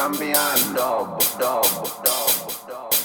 champion 0.00 0.74
dub, 0.74 1.20
dub, 1.38 1.62
dub. 2.02 2.40
Champion, 2.66 2.99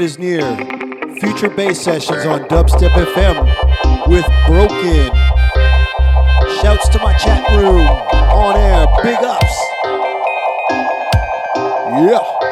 Weekend 0.00 0.10
is 0.10 0.18
near. 0.18 1.16
Future 1.20 1.50
bass 1.50 1.82
sessions 1.82 2.24
on 2.24 2.44
Dubstep 2.44 2.90
FM 3.14 4.08
with 4.08 4.24
Broken. 4.46 5.12
Shouts 6.62 6.88
to 6.88 6.98
my 7.00 7.14
chat 7.18 7.46
room. 7.50 7.86
On 8.32 8.56
air. 8.56 8.86
Big 9.02 9.18
ups. 9.22 9.60
Yeah. 12.00 12.49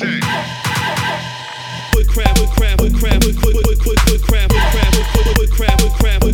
Wood 0.00 0.06
crab, 2.06 2.38
wood 2.38 2.48
crab, 2.50 2.80
wood 2.80 2.94
crab, 2.94 3.24
wood 3.24 3.36
crab, 3.36 3.66
wood 3.66 3.80
crab, 3.80 4.06
wood 4.06 4.22
crab, 4.22 4.52
wood 4.52 4.62
crab, 4.70 4.94
wood 4.94 5.02
crab, 5.10 5.38
wood 5.38 5.50
crab, 5.50 5.82
wood 5.82 5.92
crab. 5.92 6.27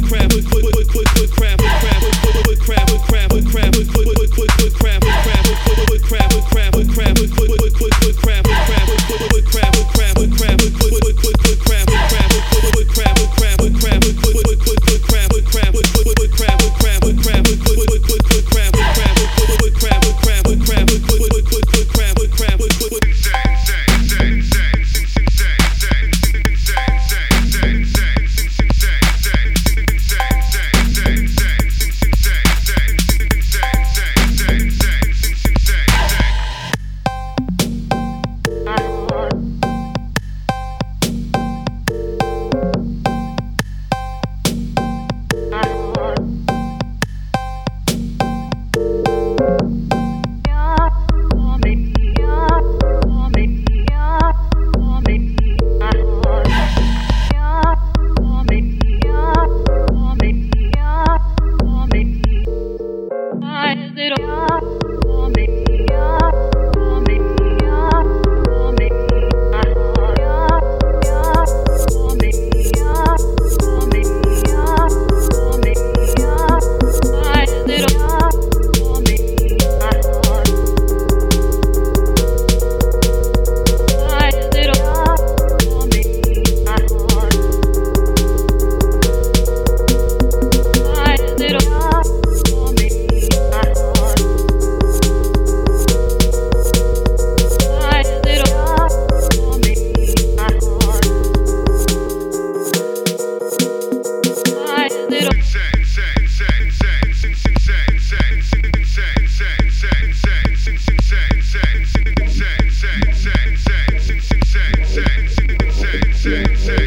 shake, 116.24 116.56
shake. 116.56 116.83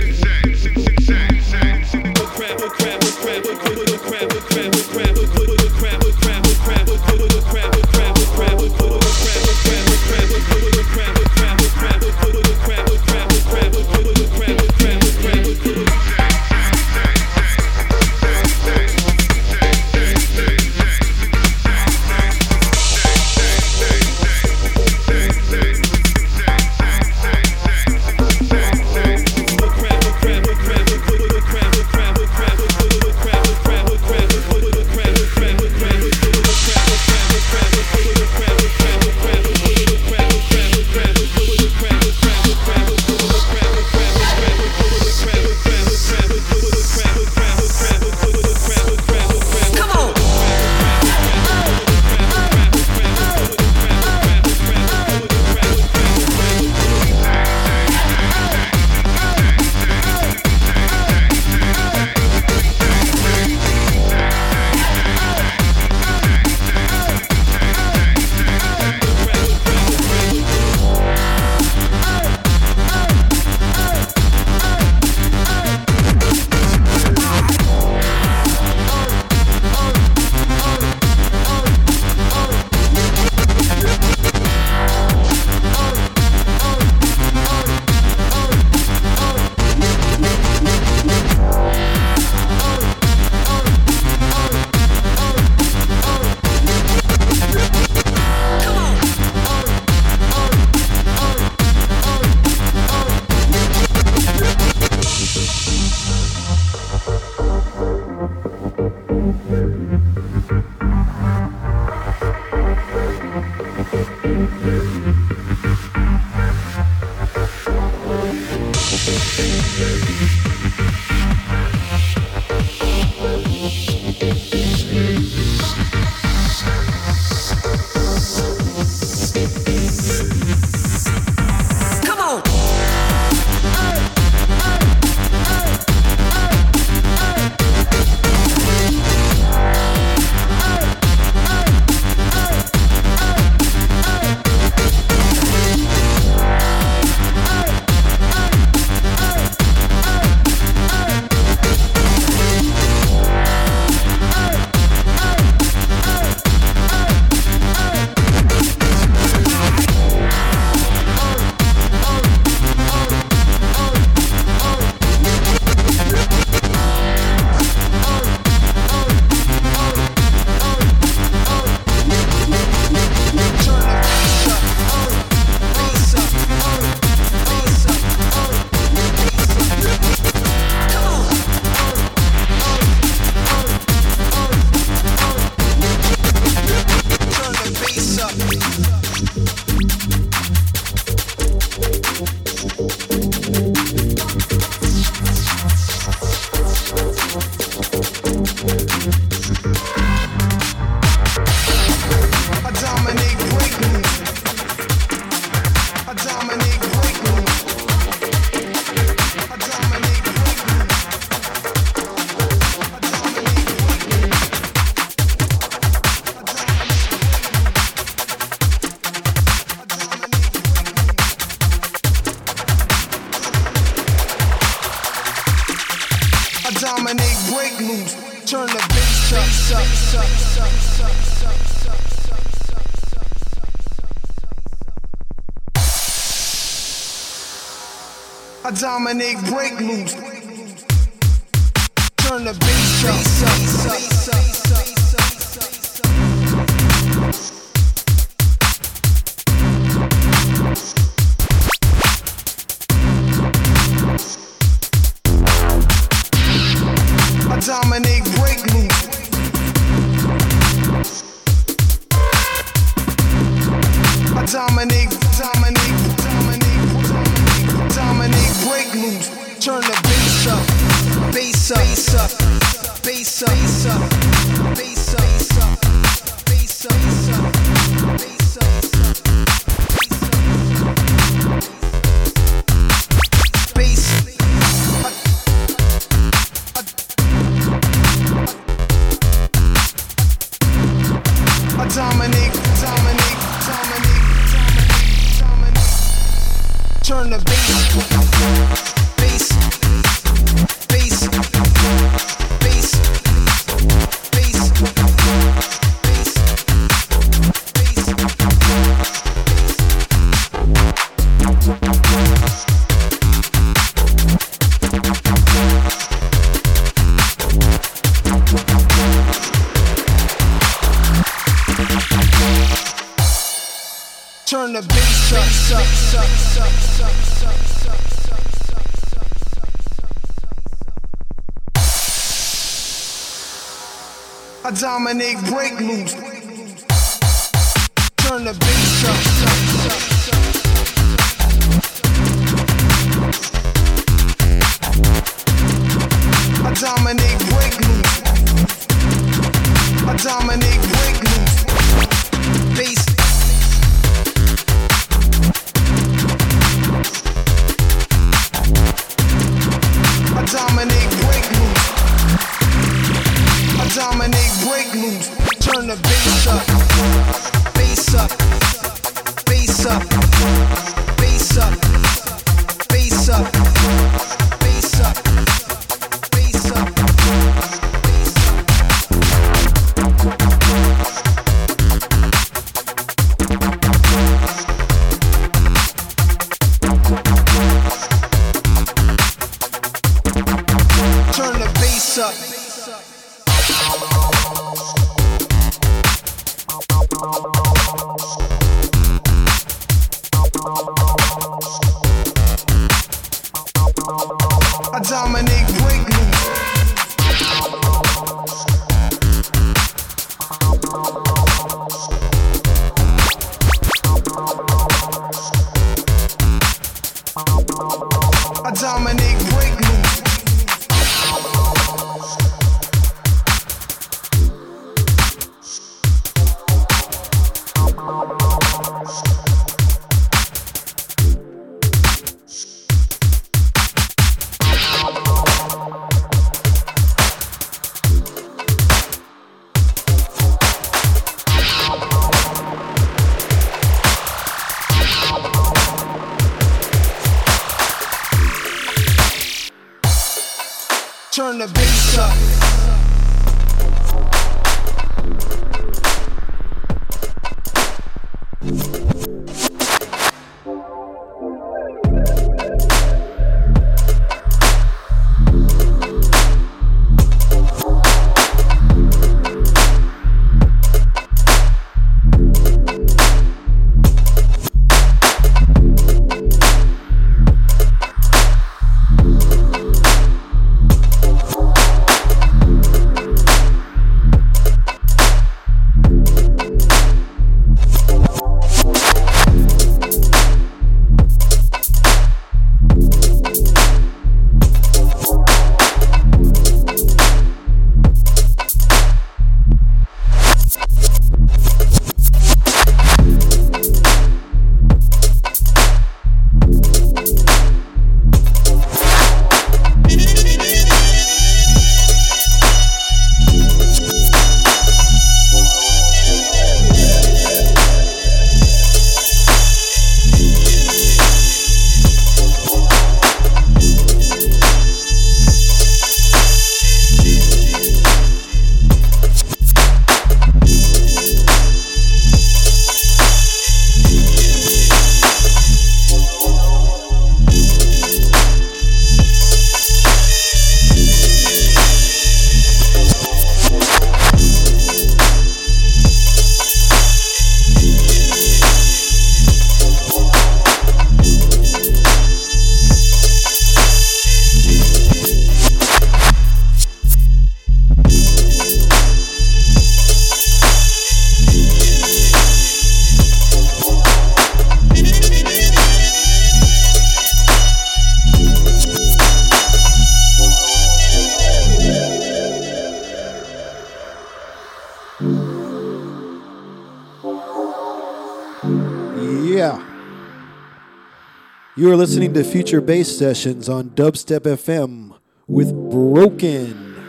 You 581.87 581.93
are 581.93 581.95
listening 581.95 582.33
to 582.33 582.43
Future 582.43 582.81
Bass 582.81 583.17
Sessions 583.17 583.69
on 583.69 583.91
Dubstep 583.91 584.41
FM 584.41 585.17
with 585.47 585.71
Broke 585.89 586.43
N. 586.43 587.01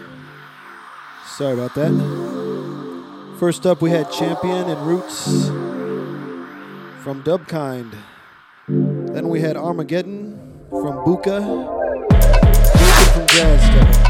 Sorry 1.27 1.55
about 1.55 1.75
that. 1.75 3.37
First 3.41 3.67
up, 3.67 3.83
we 3.83 3.91
had 3.91 4.09
Champion 4.13 4.71
and 4.71 4.81
Roots 4.87 5.49
from 7.03 7.25
Dubkind. 7.25 7.93
Then 8.69 9.29
we 9.29 9.41
had 9.41 9.57
Armageddon 9.57 10.39
from 10.71 11.05
Buka. 11.05 11.43
From 13.13 13.27
Jazz. 13.27 14.08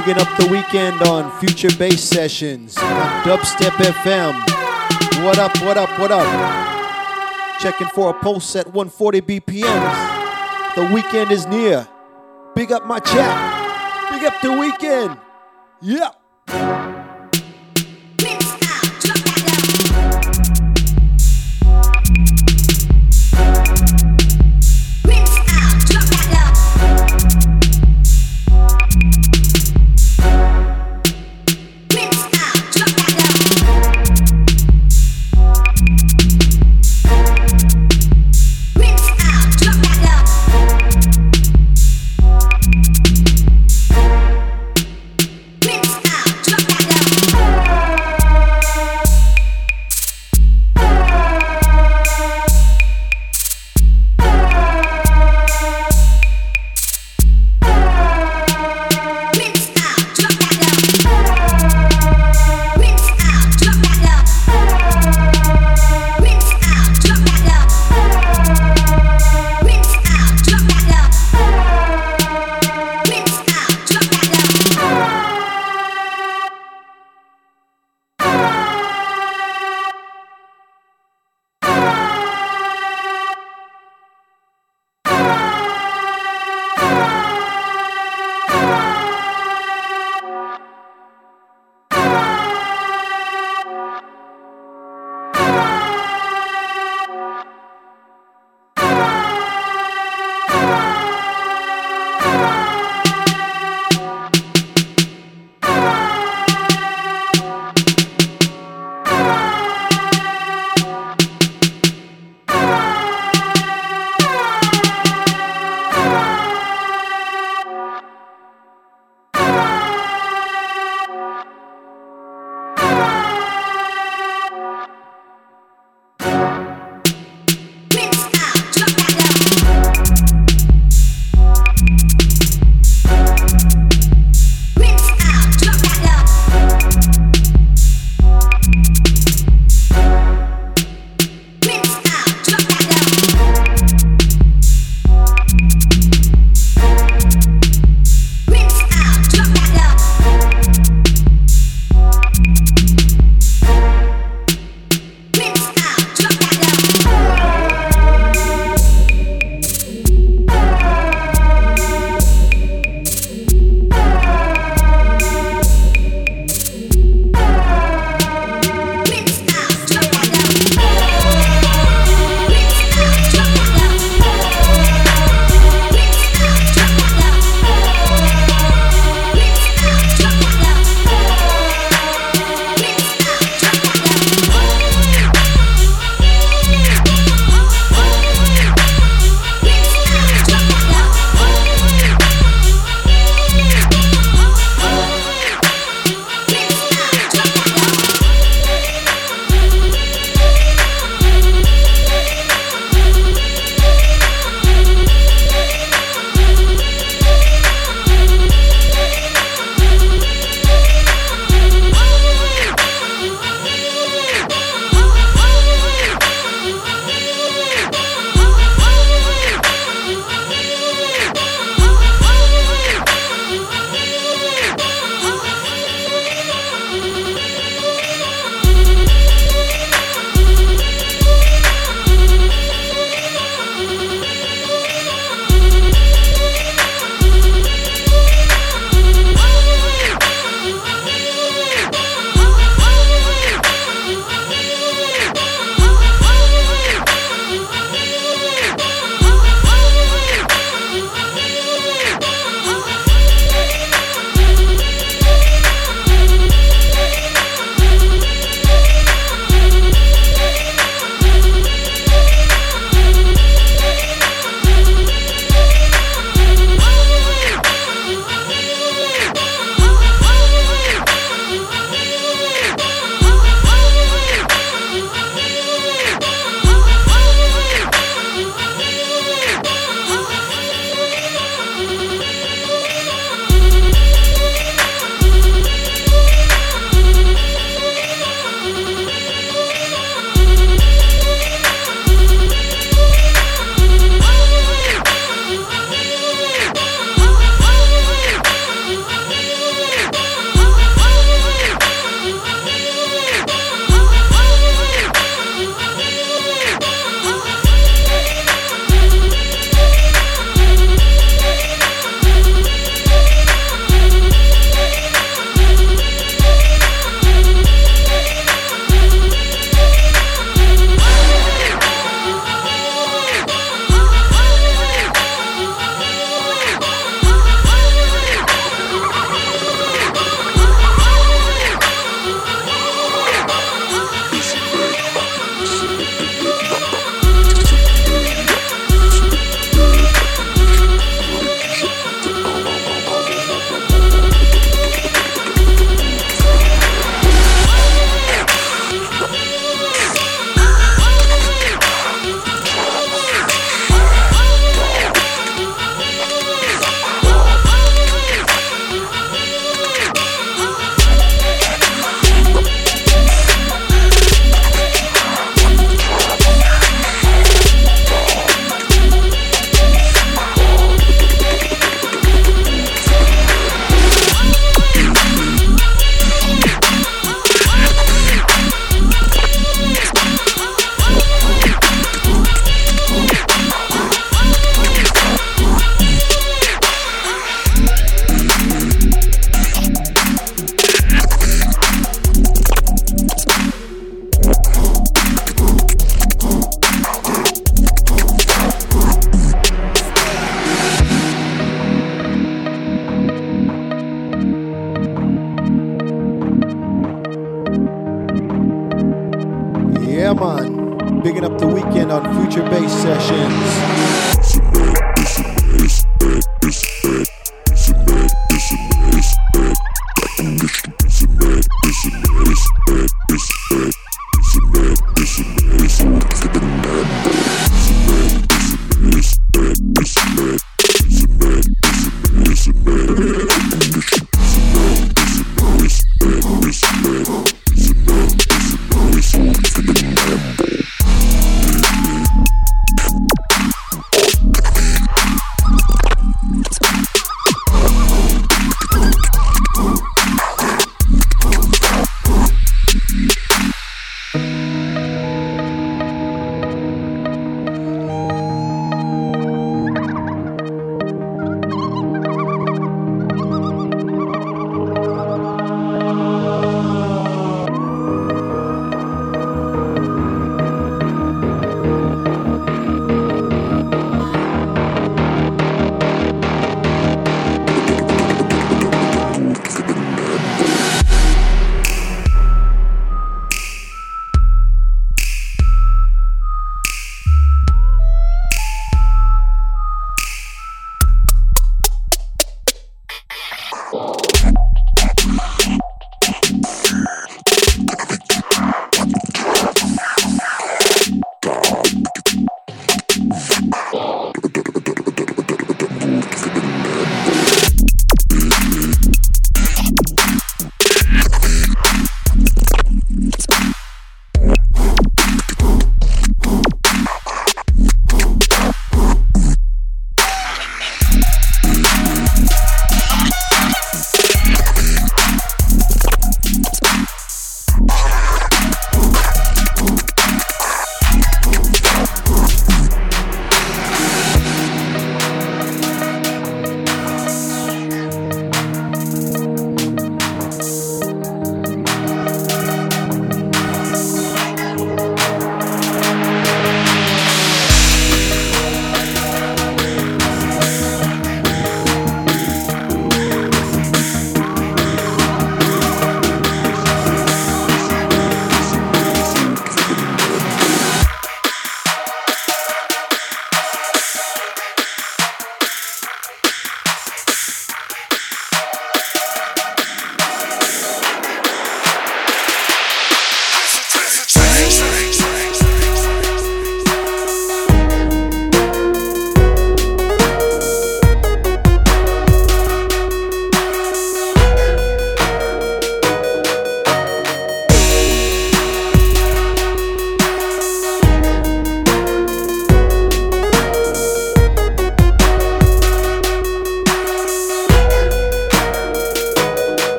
Bigging 0.00 0.22
up 0.22 0.34
the 0.38 0.46
weekend 0.46 1.02
on 1.02 1.30
Future 1.40 1.68
Bass 1.76 2.02
Sessions 2.02 2.78
on 2.78 3.22
Dubstep 3.22 3.72
FM. 3.72 4.32
What 5.22 5.38
up, 5.38 5.54
what 5.60 5.76
up, 5.76 5.90
what 5.98 6.10
up? 6.10 7.60
Checking 7.60 7.86
for 7.88 8.08
a 8.08 8.14
pulse 8.14 8.56
at 8.56 8.64
140 8.68 9.20
BPMs. 9.20 10.74
The 10.74 10.94
weekend 10.94 11.30
is 11.30 11.46
near. 11.48 11.86
Big 12.54 12.72
up 12.72 12.86
my 12.86 12.98
chat. 12.98 14.10
Big 14.10 14.24
up 14.24 14.40
the 14.40 14.52
weekend. 14.52 15.18
Yeah. 15.82 16.89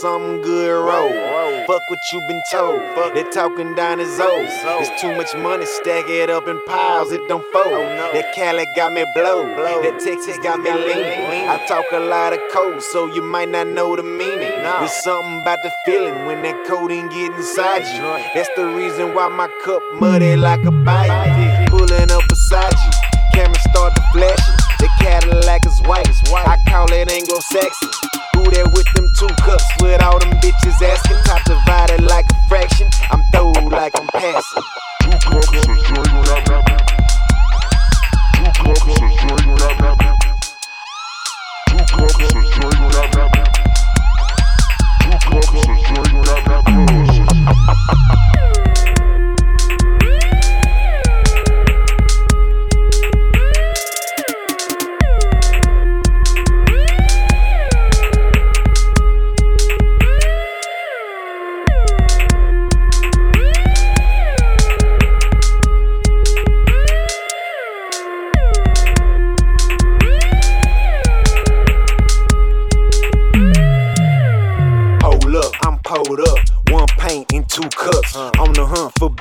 Something 0.00 0.42
good 0.42 0.84
roll. 0.84 1.10
Fuck 1.66 1.82
what 1.90 1.98
you 2.12 2.20
been 2.28 2.40
told, 2.52 2.80
they 3.14 3.24
talking 3.30 3.74
down 3.74 3.98
his 3.98 4.20
O's. 4.20 4.48
It's 4.80 5.00
too 5.00 5.14
much 5.16 5.34
money, 5.34 5.66
stack 5.66 6.08
it 6.08 6.30
up 6.30 6.46
in 6.46 6.62
piles, 6.66 7.10
it 7.10 7.20
don't 7.26 7.44
fold. 7.52 7.66
Oh, 7.66 8.10
that 8.12 8.32
Cali 8.32 8.64
got 8.76 8.92
me 8.92 9.04
blow, 9.14 9.44
that 9.46 9.98
Texas 10.00 10.38
got 10.38 10.60
me 10.60 10.70
lean. 10.72 11.48
I 11.48 11.64
talk 11.66 11.84
a 11.92 11.98
lot 11.98 12.32
of 12.32 12.38
code, 12.52 12.80
so 12.80 13.06
you 13.12 13.22
might 13.22 13.48
not 13.48 13.66
know 13.66 13.96
the 13.96 14.04
meaning. 14.04 14.38
There's 14.38 14.92
something 15.02 15.42
about 15.42 15.58
the 15.64 15.72
feeling 15.84 16.26
when 16.26 16.42
that 16.42 16.64
codeine 16.66 17.08
get 17.08 17.32
inside 17.32 17.82
you. 17.96 18.02
That's 18.34 18.48
the 18.56 18.66
reason 18.66 19.14
why 19.14 19.28
my 19.28 19.48
cup 19.64 19.82
muddy 19.98 20.36
like 20.36 20.64
a 20.64 20.70
bite. 20.70 21.66
Pulling 21.70 22.10
up 22.10 22.22
beside 22.28 22.72
you, 22.72 22.90
camera 23.34 23.58
start 23.70 23.96
to 23.96 24.02
flashing. 24.12 24.54
The 24.78 24.88
Cadillac 25.00 25.66
is 25.66 25.80
white. 25.88 26.08
I 26.32 26.56
call 26.68 26.92
it 26.92 27.10
Anglo-Saxon. 27.10 27.90
Who 27.90 28.17
there 28.50 28.68
with 28.68 28.86
them 28.94 29.08
two 29.16 29.28
cups 29.44 29.64
with 29.80 30.02
all 30.02 30.18
them 30.18 30.30
bitches 30.40 30.82
asking? 30.82 31.16
Top 31.24 31.42
divided 31.44 32.02
like 32.02 32.26
a 32.30 32.48
fraction. 32.48 32.88
I'm 33.10 33.22
throwed 33.32 33.72
like 33.72 33.98
I'm 33.98 34.06
passing. 34.08 34.62
Two 35.02 35.18
cups 35.18 35.87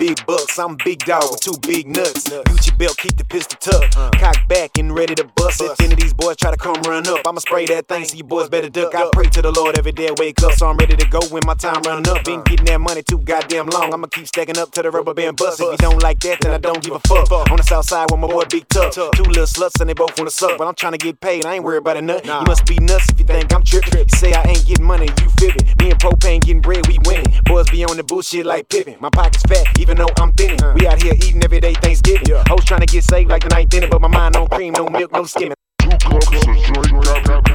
big 0.08 0.26
bucks. 0.26 0.58
I'm 0.58 0.78
big 0.86 1.00
dog 1.00 1.24
with 1.32 1.42
two 1.42 1.58
big 1.68 1.88
nuts. 1.88 2.30
Gucci 2.30 2.78
belt, 2.78 2.98
keep 2.98 3.18
the 3.18 3.26
pistol 3.26 3.58
tucked. 3.60 3.96
Cock 4.20 4.48
back 4.48 4.78
and 4.78 4.96
ready 4.96 5.16
to 5.16 5.26
bust. 5.36 5.62
If 5.62 5.80
any 5.82 5.94
of 5.94 6.00
these 6.00 6.14
boys 6.14 6.38
try 6.38 6.52
to 6.52 6.58
come 6.58 6.76
run 6.84 7.08
up, 7.08 7.28
I'ma 7.28 7.40
spray 7.40 7.66
that 7.68 7.88
thing 7.88 8.06
so 8.06 8.16
you 8.16 8.24
boys 8.24 8.50
better 8.50 8.70
duck. 8.70 8.96
I 8.96 9.10
pray 9.12 9.26
to 9.26 9.42
the 9.42 9.52
Lord 9.52 9.78
every 9.78 9.92
day 9.92 10.08
I 10.08 10.16
wake 10.18 10.42
up, 10.44 10.54
so 10.54 10.68
I'm 10.68 10.78
ready 10.78 10.96
to 10.96 11.08
go 11.08 11.20
when 11.30 11.42
my 11.46 11.56
time 11.56 11.82
run 11.84 12.08
up. 12.08 12.24
Been 12.24 12.42
getting 12.44 12.66
that 12.68 12.80
money 12.80 13.04
too 13.04 13.20
goddamn 13.20 13.68
long. 13.68 13.94
I'ma 13.94 14.08
keep 14.08 14.28
stacking 14.28 14.58
up 14.58 14.72
till 14.72 14.84
the 14.84 14.92
rubber 14.92 15.14
band 15.14 15.38
bust. 15.38 15.60
If 15.60 15.72
you 15.72 15.78
don't 15.78 16.02
like 16.02 16.20
that, 16.22 16.40
then 16.42 16.54
I 16.54 16.58
don't 16.58 16.82
give 16.82 16.94
a 16.94 17.00
fuck. 17.00 17.32
On 17.52 17.58
the 17.58 17.64
south 17.64 17.86
side 17.86 18.08
with 18.10 18.20
my 18.20 18.28
boy 18.28 18.46
Big 18.50 18.68
Tuck. 18.70 18.94
Two 18.94 19.24
little 19.24 19.46
sluts 19.46 19.80
and 19.82 19.90
they 19.90 19.94
both 19.94 20.18
wanna 20.18 20.32
suck, 20.32 20.58
but 20.58 20.68
I'm 20.68 20.76
trying 20.76 20.94
to 20.94 20.98
get 20.98 21.20
paid. 21.20 21.46
I 21.46 21.56
ain't 21.56 21.64
worried 21.64 21.80
about 21.80 21.98
a 21.98 22.02
nut. 22.02 22.26
You 22.26 22.44
must 22.46 22.66
be 22.66 22.78
nuts 22.80 23.10
if 23.10 23.20
you 23.20 23.26
think 23.26 23.54
I'm 23.54 23.64
tripping. 23.64 24.08
Say 24.10 24.34
I 24.34 24.44
ain't 24.44 24.66
getting 24.66 24.86
money, 24.86 25.08
you 25.22 25.30
fibbing. 25.38 25.68
Me 25.80 25.92
and 25.92 26.00
Propain 26.00 26.40
getting 26.42 26.62
bread, 26.62 26.88
we 26.88 26.98
winning. 27.06 27.34
Boys 27.44 27.70
be 27.70 27.84
on 27.84 27.98
the 27.98 28.04
bullshit 28.04 28.46
like 28.46 28.70
Pippen. 28.70 28.96
My 29.00 29.10
pockets 29.10 29.44
fat, 29.44 29.68
even 29.80 29.97
though 29.98 30.14
I'm 30.20 30.32
thinning. 30.34 30.60
We 30.76 30.88
out 30.88 31.02
here 31.02 31.14
eating 31.14 31.44
every 31.44 31.60
day 31.60 31.74
Thanksgiving. 31.74 32.28
Hoes 32.48 32.64
trying 32.64 32.82
to 32.82 32.86
get 32.86 33.04
saved 33.04 33.30
like 33.30 33.44
the 33.44 33.50
ninth 33.50 33.74
inning, 33.74 33.90
but 33.90 34.02
my 34.02 34.08
mind 34.08 34.36
on 34.36 34.48
cream, 34.48 34.74
no 34.74 34.88
milk, 34.88 35.12
no 35.12 35.26
skimming. 35.26 35.56
Two 35.80 35.90
cups 35.90 36.28
of 36.28 36.46
got 36.46 36.48
me 36.48 37.52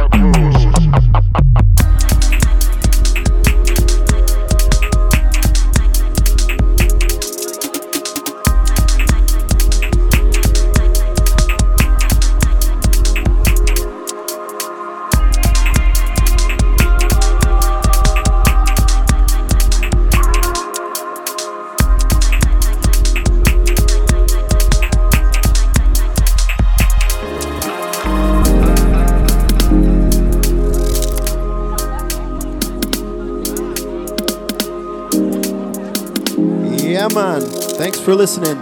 Yeah, 36.94 37.08
man. 37.08 37.40
Thanks 37.40 37.98
for 37.98 38.14
listening. 38.14 38.56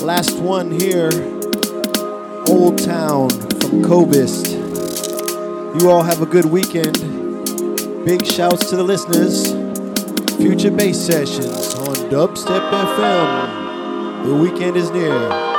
Last 0.00 0.36
one 0.40 0.68
here. 0.68 1.10
Old 2.48 2.76
Town 2.76 3.30
from 3.30 3.84
Cobist. 3.84 4.50
You 5.78 5.88
all 5.88 6.02
have 6.02 6.22
a 6.22 6.26
good 6.26 6.46
weekend. 6.46 6.98
Big 8.04 8.26
shouts 8.26 8.68
to 8.70 8.74
the 8.74 8.82
listeners. 8.82 9.52
Future 10.38 10.72
bass 10.72 10.98
sessions 10.98 11.74
on 11.76 11.94
Dubstep 12.10 12.68
FM. 12.68 14.24
The 14.26 14.34
weekend 14.34 14.76
is 14.76 14.90
near. 14.90 15.51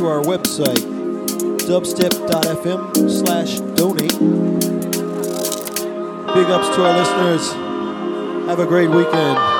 to 0.00 0.06
our 0.06 0.22
website, 0.22 0.78
dubstep.fm 1.68 3.10
slash 3.10 3.60
donate. 3.76 4.18
Big 6.34 6.46
ups 6.50 6.74
to 6.74 6.82
our 6.82 6.98
listeners. 6.98 7.52
Have 8.48 8.60
a 8.60 8.66
great 8.66 8.88
weekend. 8.88 9.59